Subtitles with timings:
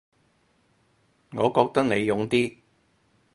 [1.33, 2.57] 我覺得你勇啲